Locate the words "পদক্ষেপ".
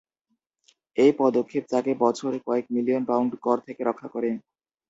1.19-1.63